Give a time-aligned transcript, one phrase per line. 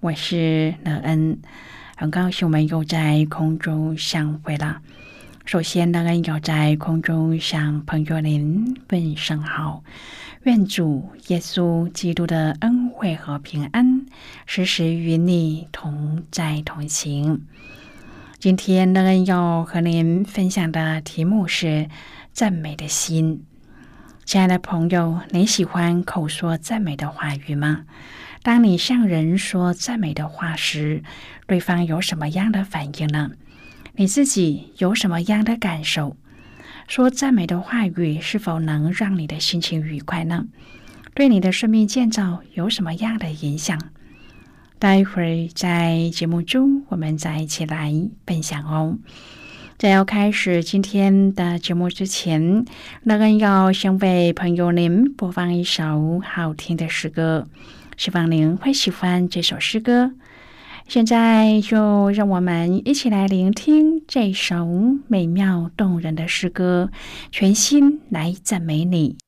[0.00, 1.38] 我是乐恩，
[1.94, 4.80] 很高兴我们又在空中相会了。
[5.44, 9.84] 首先，乐恩要在空中向朋友您问声好，
[10.44, 14.06] 愿主耶稣基督的恩惠和平安
[14.46, 17.42] 时时与你同在同行。
[18.38, 21.90] 今天，乐恩要和您分享的题目是
[22.32, 23.44] 赞美的心。
[24.24, 27.84] 亲爱的朋友，你喜欢口说赞美的话语吗？
[28.42, 31.02] 当你向人说赞美的话时，
[31.46, 33.32] 对方有什么样的反应呢？
[33.96, 36.16] 你自己有什么样的感受？
[36.88, 40.46] 说赞美的话语是否能让你的心情愉快呢？
[41.14, 43.78] 对你的生命建造有什么样的影响？
[44.78, 47.92] 待会儿在节目中，我们再一起来
[48.26, 48.96] 分享哦。
[49.76, 52.64] 在要开始今天的节目之前，
[53.02, 57.46] 乐恩要先为朋友您播放一首好听的诗歌。
[58.00, 60.12] 希望您会喜欢这首诗歌。
[60.88, 64.66] 现在就让我们一起来聆听这首
[65.06, 66.90] 美妙动人的诗歌，
[67.30, 69.18] 全心来赞美你。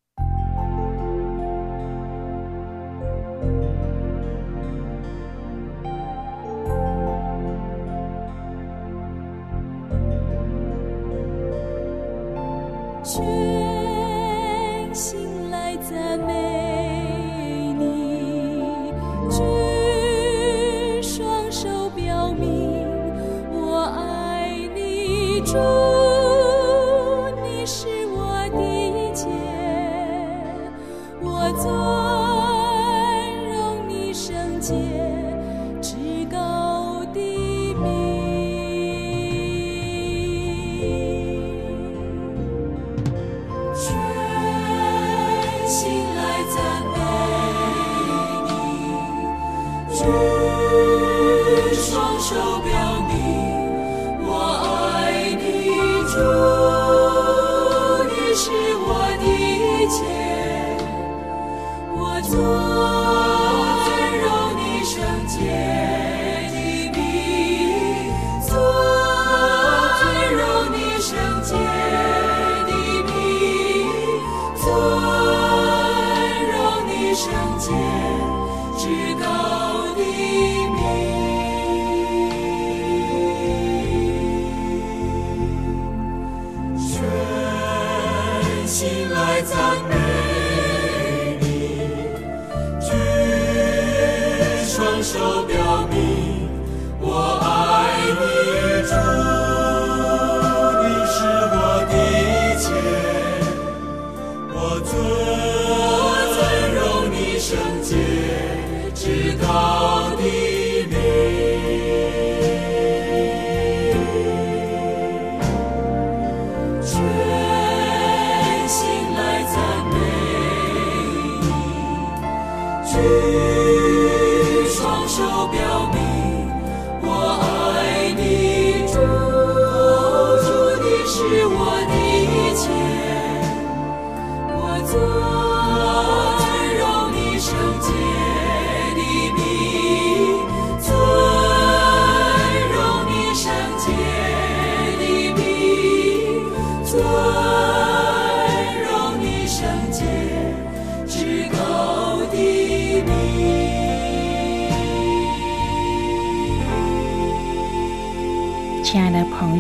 [95.02, 95.91] 亲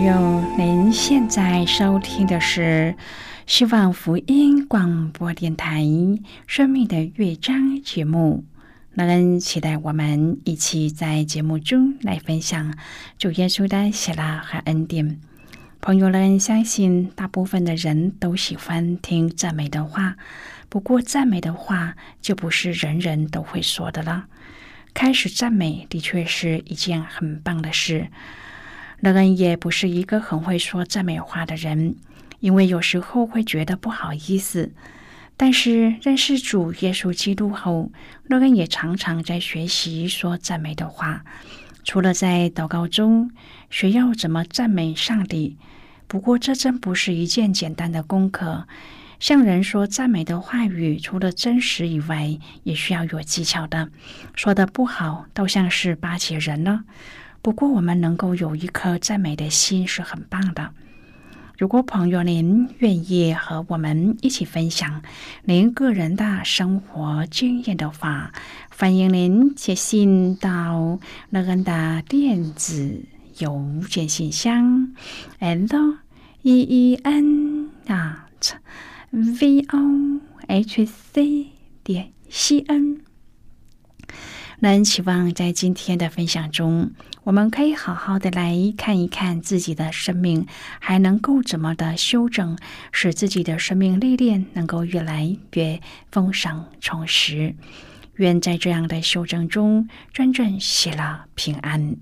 [0.02, 2.96] 朋友，您现在收听的是
[3.46, 5.80] 希望福音广播电台
[6.44, 8.44] 《生命的乐章》节目。
[8.94, 12.76] 让人期待我们一起在节目中来分享
[13.16, 15.20] 主耶稣的喜乐和恩典。
[15.80, 20.16] 朋友们，相信大部分的人都喜欢听赞美的话，
[20.68, 24.24] 不过赞美的话就不是人人都会说的了。
[24.94, 28.08] 开始赞美的确是一件很棒的事。
[29.02, 31.96] 乐恩也不是一个很会说赞美话的人，
[32.38, 34.72] 因为有时候会觉得不好意思。
[35.36, 37.90] 但是认识主耶稣基督后，
[38.28, 41.24] 乐恩也常常在学习说赞美的话。
[41.82, 43.32] 除了在祷告中
[43.70, 45.58] 学要怎么赞美上帝，
[46.06, 48.68] 不过这真不是一件简单的功课。
[49.18, 53.90] 向人说赞美的话语，除了真实以外，也需要有技巧的。
[54.36, 56.84] 说的不好，倒像是巴结人了。
[57.42, 60.72] 不过，我们能够有一颗赞美的心是很棒的。
[61.58, 65.02] 如果朋友您愿意和我们一起分享
[65.44, 68.32] 您个人的生活经验的话，
[68.76, 71.00] 欢迎您写信到
[71.30, 73.02] 乐恩的电子
[73.38, 74.94] 邮件信箱
[75.40, 75.98] ：l
[76.42, 78.54] e e n dot
[79.10, 81.46] v o h c
[81.82, 83.00] 点 c n。
[84.60, 86.92] 能期望在今天的分享中。
[87.24, 90.44] 我们可以好好的来看一看自己的生命，
[90.80, 92.58] 还能够怎么的修整，
[92.90, 95.80] 使自己的生命历练能够越来越
[96.10, 97.54] 丰盛充实。
[98.16, 101.96] 愿在这样的修正中，真正喜乐平安。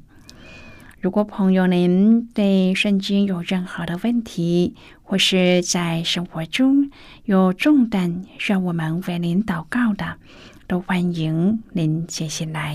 [1.02, 6.90] 如果朋友您对圣经有任何的问题，或是在生活中
[7.24, 10.16] 有重担需要我们为您祷告的，
[10.66, 12.74] 都欢迎您写信来。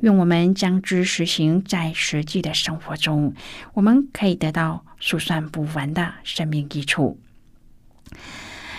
[0.00, 3.34] 愿我们将之实行在实际的生活中，
[3.74, 7.18] 我们可以得到数算不完的生命益处。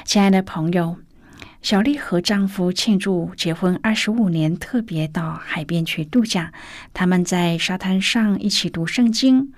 [0.06, 0.98] 亲爱的朋友，
[1.62, 6.54] 小丽和丈夫庆祝结婚二十五年，特别到海边去度假。
[6.94, 9.54] 他们在沙滩上一起读圣经，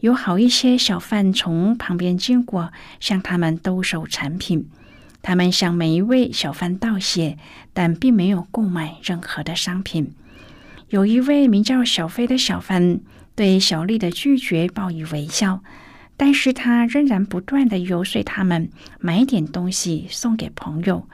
[0.00, 4.68] 有好一些小贩从旁边经过，向他们兜售产品。
[5.20, 7.38] 他们向每一位小贩道谢，
[7.72, 10.14] 但并没有购买任何的商品。
[10.94, 13.00] 有一位名叫小飞的小贩
[13.34, 15.60] 对小丽的拒绝报以微笑，
[16.16, 18.70] 但是他仍然不断的游说他们
[19.00, 21.08] 买点东西送给朋友。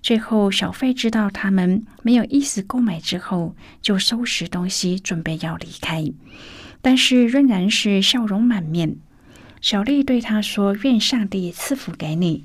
[0.00, 6.04] 最后，小飞知道他们没有意思购买之后，就收拾东西准备要离开，
[6.80, 8.94] 但是仍然是笑容满面。
[9.60, 12.44] 小丽对他说：“愿上帝赐福给你。”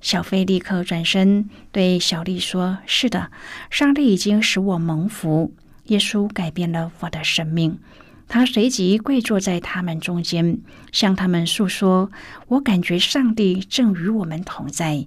[0.00, 3.32] 小飞立刻转身对小丽说：“是的，
[3.68, 5.52] 上帝已经使我蒙福。”
[5.86, 7.78] 耶稣改变了我的生命。
[8.26, 10.58] 他随即跪坐在他们中间，
[10.92, 12.10] 向他们诉说
[12.48, 15.04] ：“我感觉上帝正与我们同在，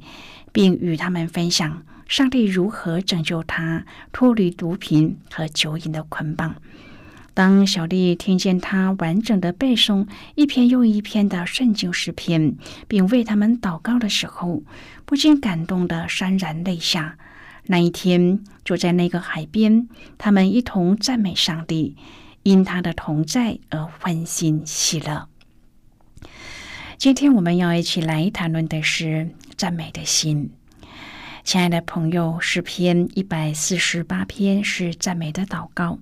[0.51, 6.55] 并与他们分享上帝如何拯救他脱离毒品和酒瘾的捆绑。”
[7.33, 12.55] 当小丽听见他完整的背诵一篇又一篇的圣经诗篇，
[12.87, 14.63] 并为他们祷告的时候，
[15.05, 17.17] 不禁感动的潸然泪下。
[17.69, 21.97] 那一天，就在那个海边，他们一同赞美上帝，
[22.43, 25.27] 因他的同在而欢欣喜乐。
[26.97, 30.51] 今天我们要一起来谈论的是赞美的心。
[31.43, 35.99] 亲爱的朋友，诗篇一百四十八篇是赞美的祷告，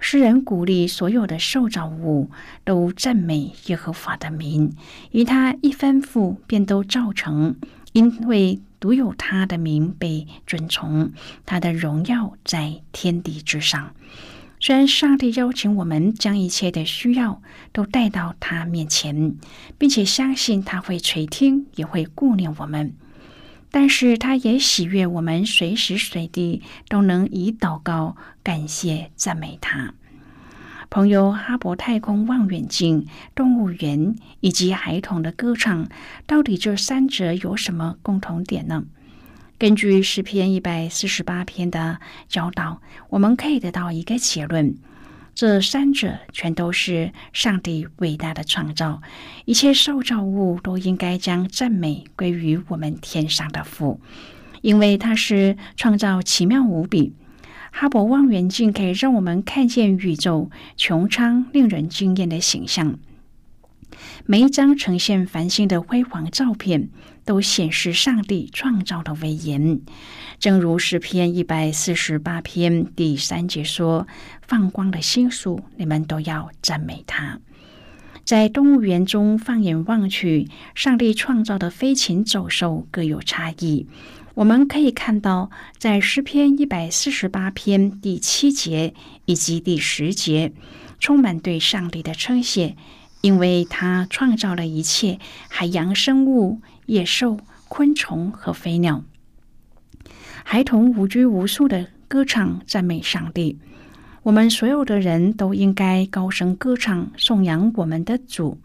[0.00, 2.30] 诗人鼓励所有的受造物
[2.64, 4.74] 都赞美耶和华的名，
[5.12, 7.54] 以他一吩咐便都造成，
[7.92, 8.60] 因为。
[8.80, 11.12] 独有他的名被尊崇，
[11.44, 13.94] 他的荣耀在天地之上。
[14.58, 17.42] 虽然上帝邀请我们将一切的需要
[17.72, 19.34] 都带到他面前，
[19.76, 22.94] 并且相信他会垂听，也会顾念我们，
[23.70, 29.92] 但是他也喜悦我们随时随地都能以祷告、感谢、赞美他。
[30.96, 35.86] 朋友，哈勃太空望远镜、动物园以及孩童的歌唱，
[36.26, 38.82] 到底这三者有什么共同点呢？
[39.58, 41.98] 根据诗篇一百四十八篇的
[42.28, 44.74] 教导，我们可以得到一个结论：
[45.34, 49.02] 这三者全都是上帝伟大的创造，
[49.44, 54.00] 一切受造物都应该将赞美归于我们天上的父，
[54.62, 57.12] 因为他是创造奇妙无比。
[57.78, 62.98] 哈勃望远镜可以让我们看见宇宙穹苍、令人惊艳的形象。
[64.24, 66.88] 每一张呈现繁星的辉煌照片，
[67.26, 69.82] 都显示上帝创造的威严。
[70.38, 74.08] 正如诗篇一百四十八篇第三节说
[74.40, 77.40] ：“放光的星宿，你们都要赞美他。”
[78.24, 83.86] 在动物园中放眼望去，上帝创造的飞禽走兽各有差异。
[84.36, 88.92] 我们可以看到，在诗篇一百四十八篇第七节
[89.24, 90.52] 以及第十节，
[91.00, 92.76] 充满对上帝的称谢。
[93.22, 99.02] 因为他创造了一切海洋生物、野兽、昆虫和飞鸟，
[100.44, 103.58] 孩童无拘无束的歌唱赞美上帝。
[104.22, 108.60] 我们所有的人都应该高声歌唱，颂扬我们的主。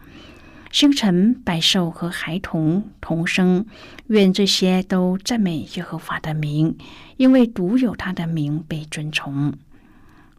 [0.71, 3.65] 星辰、百兽和孩童同声，
[4.07, 6.77] 愿这些都赞美耶和华的名，
[7.17, 9.53] 因为独有他的名被尊崇。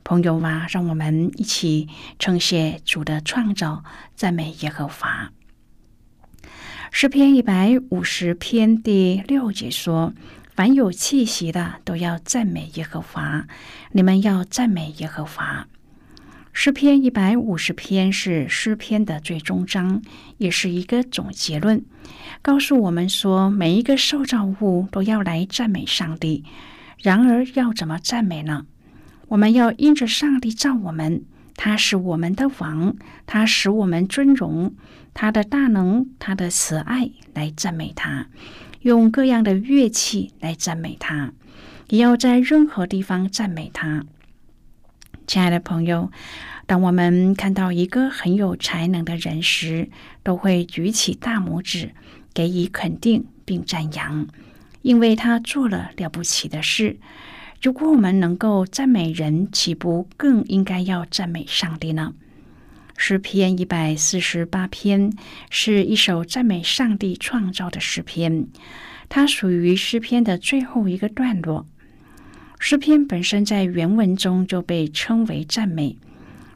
[0.04, 1.86] 朋友啊，让我们一起
[2.18, 3.84] 称谢主的创造，
[4.16, 5.30] 赞美耶和华。
[6.90, 10.12] 诗篇一百五十篇第六节说
[10.56, 13.46] ：“凡有气息的，都要赞美耶和华。
[13.92, 15.68] 你们要赞美耶和华。”
[16.52, 20.02] 诗篇一百五十篇是诗篇的最终章，
[20.36, 21.82] 也是一个总结论，
[22.42, 26.44] 告诉我们说，每一个受造物都要来赞美上帝。
[26.98, 28.66] 然而，要怎么赞美呢？
[29.28, 31.24] 我们要因着上帝造我们，
[31.56, 32.94] 他是我们的王，
[33.26, 34.74] 他使我们尊荣，
[35.14, 38.26] 他的大能，他的慈爱来赞美他，
[38.82, 41.32] 用各样的乐器来赞美他，
[41.88, 44.04] 也要在任何地方赞美他。
[45.26, 46.10] 亲爱的朋友，
[46.66, 49.88] 当我们看到一个很有才能的人时，
[50.22, 51.92] 都会举起大拇指
[52.34, 54.26] 给予肯定并赞扬，
[54.82, 56.98] 因为他做了了不起的事。
[57.62, 62.12] 如果我们能够赞美人，岂不更应该要赞美上帝呢？
[62.96, 65.12] 诗篇一百四十八篇
[65.50, 68.46] 是一首赞美上帝创造的诗篇，
[69.08, 71.66] 它属于诗篇的最后一个段落。
[72.64, 75.98] 诗篇本身在原文中就被称为赞美。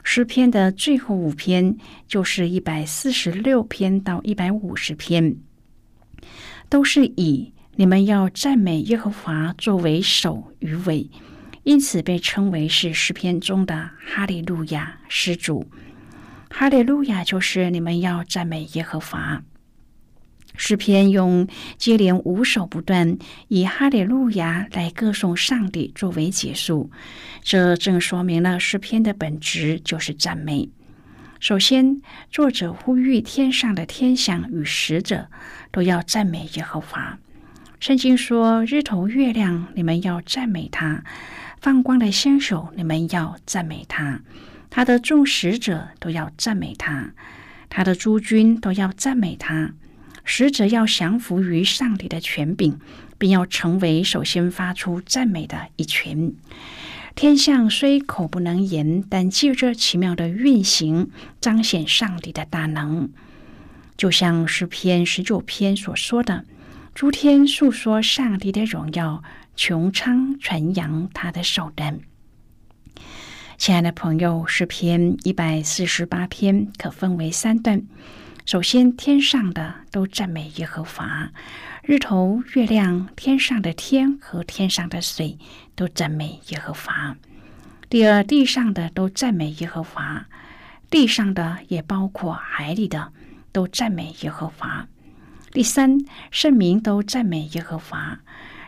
[0.03, 1.75] 诗篇的最后五篇
[2.07, 5.35] 就是一百四十六篇到一百五十篇，
[6.69, 7.51] 都是以。
[7.75, 11.09] 你们要赞美耶和华作为首与尾，
[11.63, 15.67] 因此被称为是诗篇中的哈利路亚诗主。
[16.49, 19.43] 哈利路亚就是你们要赞美耶和华。
[20.57, 21.47] 诗篇用
[21.77, 26.91] 接连五首不断，以哈利路亚来歌颂上帝作为结束，
[27.41, 30.69] 这正说明了诗篇的本质就是赞美。
[31.39, 35.27] 首先，作者呼吁天上的天象与使者
[35.71, 37.19] 都要赞美耶和华。
[37.79, 41.03] 圣经说：“日头、月亮，你们要赞美他；
[41.61, 44.21] 放光的星宿，你们要赞美他；
[44.71, 47.11] 他的众使者都要赞美他；
[47.69, 49.73] 他的诸军都要赞美他。
[50.29, 52.77] 使者要降服于上帝的权柄，
[53.17, 56.35] 并要成为首先发出赞美的一群。
[57.15, 63.09] 天象虽口不能言，但借着奇妙的运行，彰显上帝的大能。
[63.95, 66.43] 就像诗篇十九篇所说的。”
[66.93, 69.21] 诸天诉说上帝的荣耀，
[69.55, 71.99] 穹苍传扬他的手段。
[73.55, 77.83] 亲爱的朋友，诗篇一百四十八篇可分为三段。
[78.47, 81.33] 首先，天上的都赞美耶和华，
[81.83, 85.37] 日头、月亮、天上的天和天上的水
[85.75, 87.17] 都赞美耶和华。
[87.89, 90.27] 第二，地上的都赞美耶和华，
[90.89, 93.11] 地上的也包括海里的，
[93.51, 94.87] 都赞美耶和华。
[95.51, 95.97] 第三，
[96.31, 98.21] 圣民都赞美耶和华，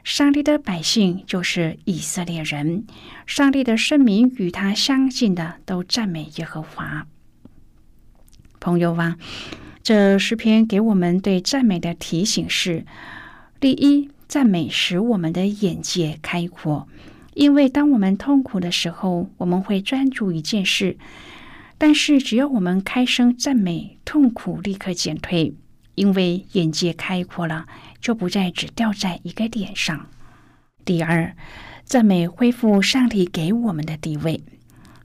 [0.03, 2.86] 上帝的百姓就是以色列人，
[3.25, 7.07] 上帝的圣民与他相近的都赞美耶和华。
[8.59, 9.15] 朋友啊，
[9.81, 12.86] 这诗篇给我们对赞美的提醒是：
[13.59, 16.88] 第一，赞美使我们的眼界开阔，
[17.33, 20.98] 因为当我们痛苦的时候，我们会专注一件事，
[21.77, 25.55] 但是只要我们开声赞美，痛苦立刻减退。
[25.95, 27.65] 因为眼界开阔了，
[28.00, 30.07] 就不再只掉在一个点上。
[30.86, 31.36] 第二，
[31.83, 34.41] 赞美恢复上帝给我们的地位。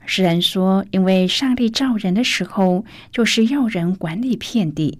[0.05, 4.99] 诗人说：“因为上帝造人的时候，就是要人管理遍地。”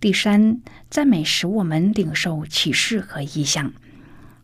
[0.00, 3.72] 第三，赞美使我们领受启示和意象。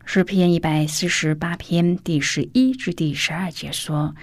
[0.05, 4.15] 诗篇一百四十八篇第十一至第十二节说。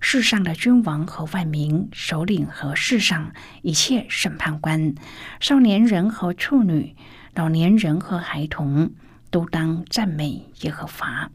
[0.00, 3.32] 世上的君王和万民、首领和世上
[3.62, 4.94] 一切审判官、
[5.40, 6.94] 少年人和处女、
[7.34, 8.92] 老年人和孩童，
[9.28, 11.28] 都当赞美耶和华。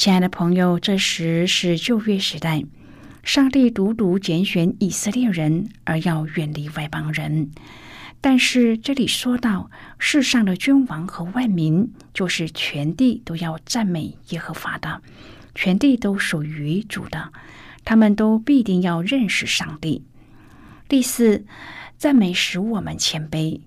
[0.00, 2.64] 亲爱的朋友，这时是旧约时代，
[3.22, 7.50] 上帝独独拣选以色列人，而要远离外邦人。
[8.18, 15.02] 但是这里说到世上的君王和万民，就是全地都要赞美耶和华的，
[15.54, 17.30] 全地都属于主的，
[17.84, 20.02] 他们都必定要认识上帝。
[20.88, 21.44] 第四，
[21.98, 23.60] 赞美使我们谦卑。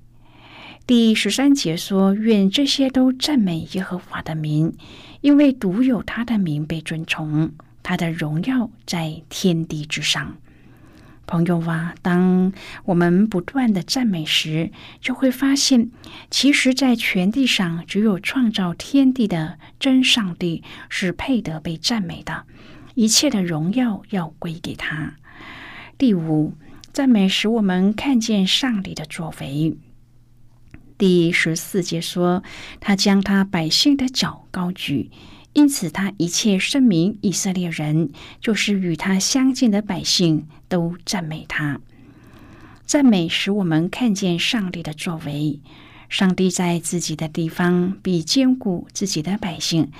[0.85, 4.73] 第十三节说：“愿这些都赞美耶和华的名，
[5.23, 10.35] 因为独有他的名被尊崇，他的荣耀在天地之上。”
[11.25, 12.51] 朋友啊，当
[12.83, 15.89] 我们不断的赞美时，就会发现，
[16.29, 22.43] 其实，在全地上，只有创造天地的真上帝是配得被赞美的，
[22.95, 25.13] 一切的荣耀要归给他。
[25.97, 26.57] 第五，
[26.91, 29.77] 赞美使我们看见上帝的作为。
[30.97, 32.43] 第十四节说，
[32.79, 35.11] 他将他百姓的脚高举。
[35.53, 38.09] 因此，他一切声明以色列人，
[38.41, 41.79] 就是与他相近的百姓，都赞美他。
[42.85, 45.59] 赞美使我们看见上帝的作为。
[46.09, 49.91] 上帝在自己的地方必兼顾自己的百姓。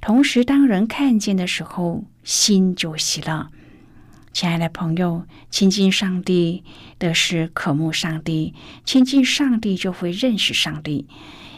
[0.00, 3.50] 同时，当人看见的时候，心就喜乐。
[4.32, 6.62] 亲爱的朋友，亲近上帝
[6.98, 11.06] 的是渴慕上帝，亲近上帝就会认识上帝。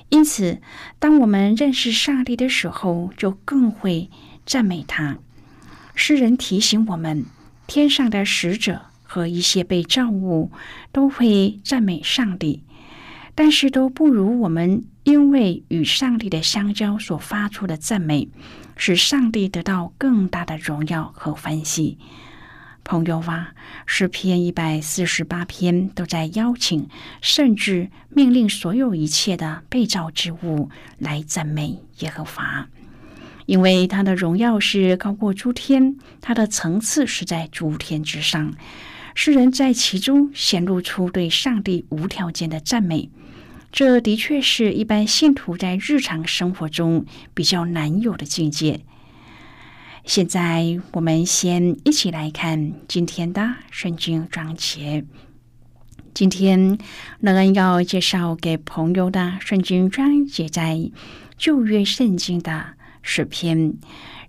[0.09, 0.61] 因此，
[0.99, 4.11] 当我们认识上帝的时候，就更会
[4.47, 5.19] 赞美他。
[5.95, 7.27] 诗人提醒我们，
[7.67, 10.51] 天上的使者和一些被造物
[10.91, 12.63] 都会赞美上帝，
[13.35, 18.29] 但是都不如我们因为与上帝的相交所发出的赞美，
[18.77, 21.99] 使上帝得到更大的荣耀和欢喜。
[22.85, 23.55] 朋友啊，
[23.87, 26.89] 诗篇一百四十八篇都在邀请，
[27.21, 32.69] 甚至命令所有一切的被造之物来赞美耶和华，
[33.47, 38.55] 因为他的荣耀是高过诸天，他的层次是在诸天之上。
[39.15, 43.11] 诗人在其中显露出对上帝无条件的赞美，
[43.71, 48.81] 这的确是一般信徒在日常生活中比较难有的境界。
[50.05, 55.05] 现在我们先一起来看今天的圣经章节。
[56.13, 56.77] 今天
[57.21, 60.91] 乐恩要介绍给朋友的圣经章节在
[61.39, 63.75] 旧约圣经的诗篇。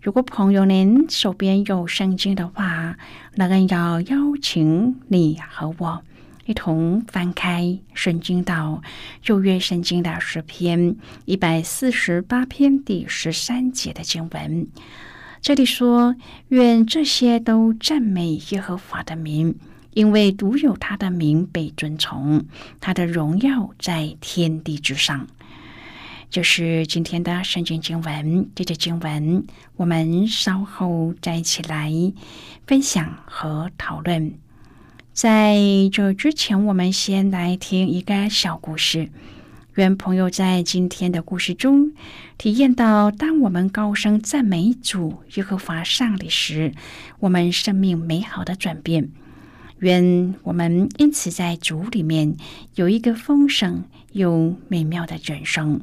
[0.04, 2.96] 如果朋友您手边有圣经的话，
[3.34, 6.04] 乐恩要邀请你和我
[6.46, 8.84] 一同翻开圣经到
[9.24, 14.68] 旧约圣经的诗篇一百四十八篇第十三节的经文。
[15.44, 16.16] 这里说
[16.48, 19.56] ：“愿这些都赞美耶和华的名，
[19.94, 22.46] 因为独有他的名被尊崇，
[22.80, 25.28] 他的荣耀在天地之上。”
[26.32, 28.50] 就是今天的圣经经文。
[28.56, 31.92] 这节经文我们稍后再一起来
[32.66, 34.36] 分享和讨论。
[35.12, 35.58] 在
[35.92, 39.10] 这之前，我们先来听一个小故事。
[39.76, 41.94] 愿朋友在今天的故事中
[42.38, 46.74] 体验到，当我们高声赞美主耶和华上帝时，
[47.20, 49.10] 我们生命美好的转变。
[49.80, 52.38] 愿我们因此在主里面
[52.76, 55.82] 有一个丰盛又美妙的人生。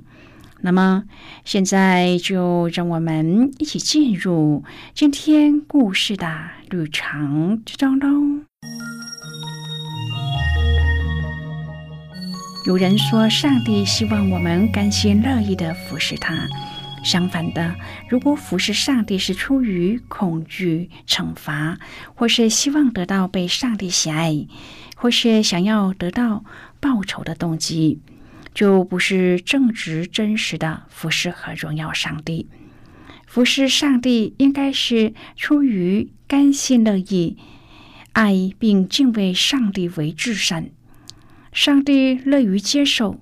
[0.61, 1.03] 那么，
[1.45, 4.63] 现在就让我们一起进入
[4.95, 8.45] 今天故事的旅程之中喽。
[12.67, 16.47] 有人说，上帝希望我们甘心乐意的服侍他。
[17.03, 17.75] 相反的，
[18.07, 21.79] 如果服侍上帝是出于恐惧、惩罚，
[22.15, 24.47] 或是希望得到被上帝喜爱，
[24.95, 26.45] 或是想要得到
[26.81, 28.03] 报酬的动机，
[28.53, 32.47] 就不是正直、真实的服侍和荣耀上帝。
[33.27, 37.39] 服侍上帝应该是出于甘心乐意、
[38.13, 40.71] 爱并敬畏上帝为至善。
[41.53, 43.21] 上帝乐于接受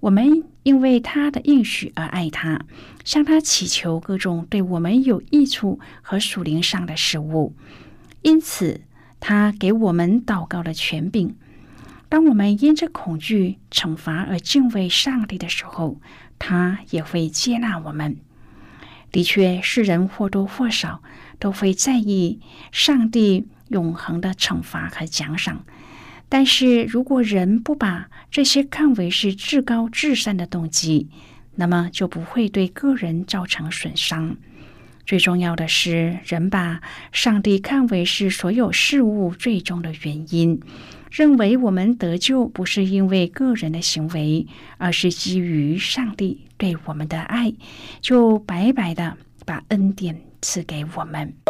[0.00, 2.66] 我们，因为他的应许而爱他，
[3.04, 7.54] 向他祈求各种对我们有益处和属灵上的事物。
[8.22, 8.82] 因此，
[9.18, 11.36] 他给我们祷告的权柄。
[12.10, 16.00] 当我们因着恐惧、惩罚而敬畏上帝的时候，
[16.38, 18.16] 他也会接纳我们。
[19.12, 21.02] 的确，世人或多或少
[21.38, 22.40] 都会在意
[22.72, 25.64] 上帝永恒的惩罚和奖赏。
[26.30, 31.08] 但是如果人不把这些看为是至高至善的动机，
[31.56, 34.36] 那么就不会对个人造成损伤。
[35.04, 40.60] 最重要的是，人把上帝看为是所有事物最终的原因，
[41.10, 44.46] 认为我们得救不是因为个人的行为，
[44.78, 47.52] 而是基于上帝对我们的爱，
[48.00, 51.49] 就白白的把恩典赐给我们。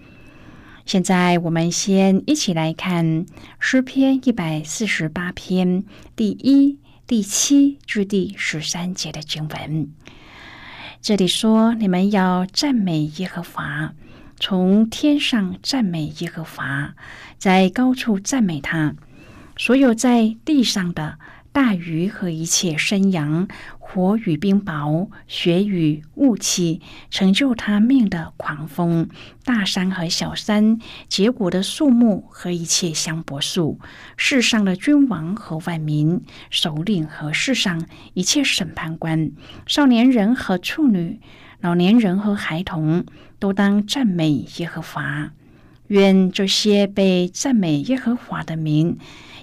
[0.91, 3.25] 现在，我们先一起来看
[3.61, 5.85] 诗篇一百四十八篇
[6.17, 9.89] 第一、第七至第十三节的经文。
[11.01, 13.93] 这里说：“你们要赞美耶和华，
[14.37, 16.93] 从天上赞美耶和华，
[17.37, 18.93] 在高处赞美他，
[19.55, 21.17] 所有在地上的。”
[21.53, 29.09] 大鱼和一切生羊，火与冰雹，雪与雾气，成就他命的狂风，
[29.43, 33.79] 大山和小山，结果的树木和一切香柏树，
[34.15, 39.31] 世上的君王和万民，首领和世上一切审判官，
[39.67, 41.19] 少年人和处女，
[41.59, 43.05] 老年人和孩童，
[43.39, 45.31] 都当赞美耶和华。
[45.87, 48.97] 愿这些被赞美耶和华的名。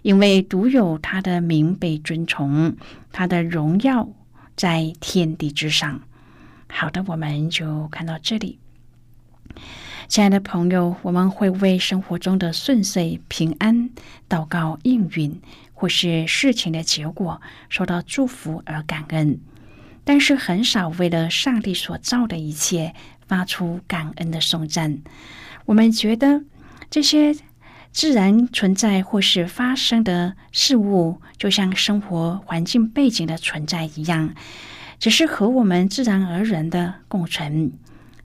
[0.08, 2.74] 因为独有他的名被尊崇，
[3.12, 4.08] 他的荣耀
[4.56, 6.00] 在天地之上。
[6.66, 8.58] 好的，我们就看到这里。
[10.08, 13.90] 亲爱的朋友，我们会为生活中的顺遂、平安、
[14.30, 15.38] 祷告应允，
[15.74, 19.38] 或是事情的结果受到祝福而感恩，
[20.04, 22.94] 但是很少为了上帝所造的一切
[23.26, 25.02] 发出感恩的颂赞。
[25.66, 26.44] 我们觉得
[26.88, 27.36] 这些。
[27.92, 34.34] 自然存在或是发生的事物，就像生活环境背景的存在一样，
[34.98, 37.72] 只是和我们自然而然的共存。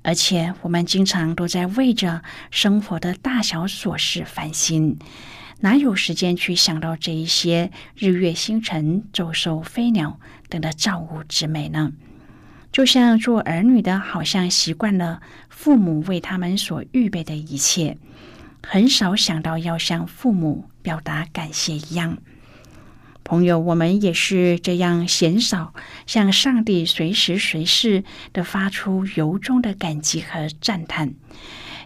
[0.04, 2.22] 而且，我们经常都在为着
[2.52, 5.00] 生活的大小琐事烦心，
[5.62, 11.94] 哪有时间去想到这一些日月星辰、走兽飞鸟等的造物之美呢？
[12.72, 17.98] 就像做儿女的，好像习惯了父母为他们所预备的一切。
[18.66, 22.18] 很少想到要向父母表达感谢一样，
[23.24, 25.74] 朋友，我们也是这样鲜少
[26.08, 31.14] 向上帝随时随事的发出由衷的感激和赞叹。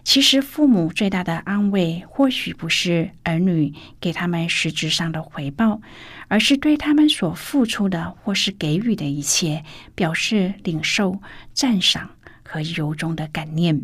[0.04, 5.82] 其实，父母最大的安慰，或许不是儿女给他们实质上的回报，
[6.28, 9.64] 而是对他们所付出的或是给予的一切
[9.94, 11.20] 表示领受、
[11.52, 12.10] 赞赏
[12.42, 13.82] 和由衷的感念。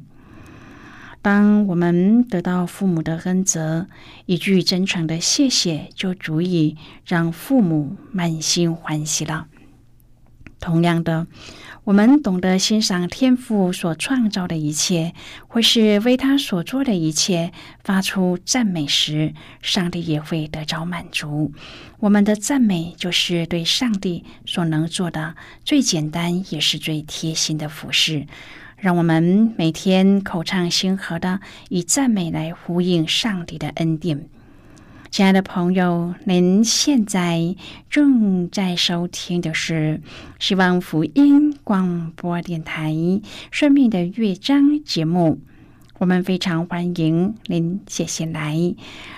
[1.25, 3.87] 当我们得到父母的恩泽，
[4.27, 9.47] 一句真诚的谢谢就足以让父母满心欢喜了。
[10.61, 11.27] 同样的，
[11.85, 15.15] 我们懂得欣赏天父所创造的一切，
[15.49, 19.33] 或是为他所做的一切发出赞美时，
[19.63, 21.53] 上帝也会得着满足。
[22.01, 28.27] 我们的赞美就是对上帝所能做的最简单也是最贴心的服饰。
[28.85, 34.29] 让我们每天口唱心和的以赞美来呼应上帝的恩典。
[35.11, 37.57] 亲爱的朋友，您现在
[37.89, 40.03] 正在收听的是
[40.39, 42.93] 希望福音广播电台
[43.51, 45.41] 《生命的乐章》节目。
[45.97, 48.75] 我们非常欢迎您写信来，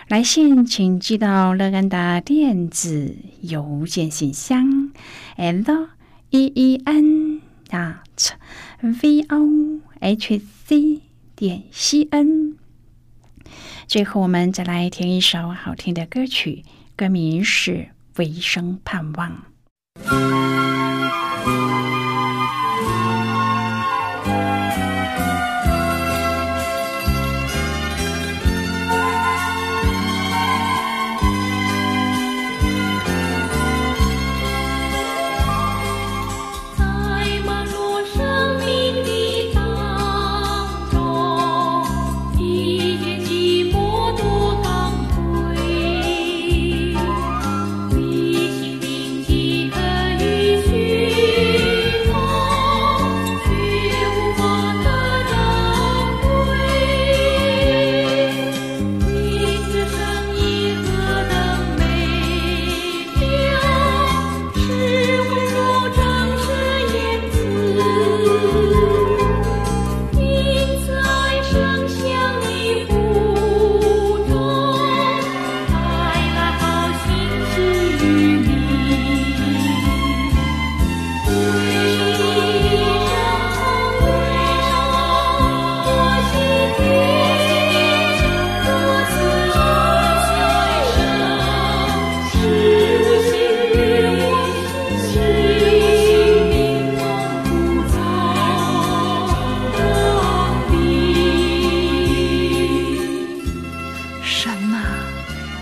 [0.06, 4.92] 来信请寄到乐安的电子邮件信箱
[5.34, 5.88] ：l
[6.30, 7.96] e e n dot。
[8.92, 11.02] V o h c
[11.34, 12.56] 点 c n。
[13.86, 16.64] 最后，我们再来听一首好听的歌曲，
[16.96, 17.72] 歌名是
[18.16, 19.44] 《唯生盼望》。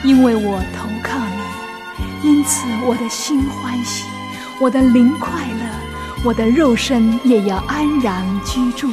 [0.04, 1.18] 因为我投靠
[2.22, 4.04] 你因此我的心欢喜
[4.60, 5.64] 我的灵快乐
[6.22, 8.90] 我的肉身也要安然居住。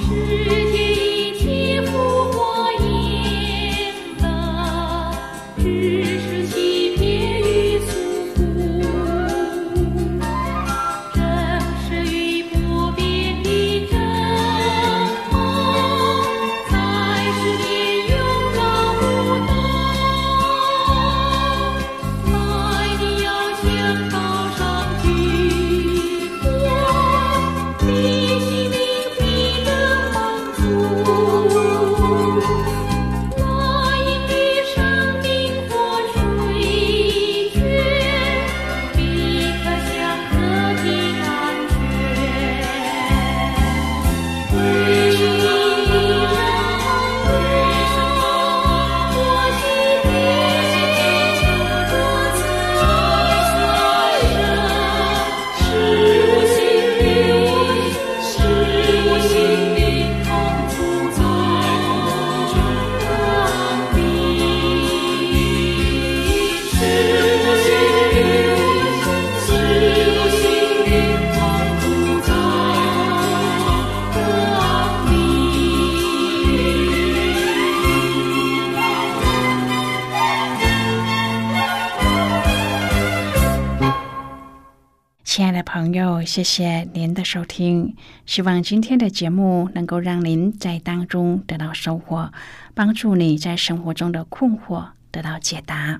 [86.31, 87.93] 谢谢您的收听。
[88.25, 92.31] 希望今天的节目能够让您在当中得到收获，
[92.73, 95.99] 帮助你在生活中的困惑得到解答。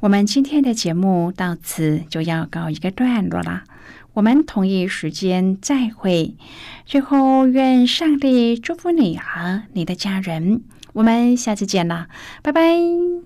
[0.00, 3.62] 我们今天的节目到此就要告一个段落了。
[4.12, 6.34] 我们同一时间再会。
[6.84, 10.60] 最后，愿上帝祝福你和你的家人。
[10.92, 12.08] 我们下次见了，
[12.42, 13.25] 拜拜。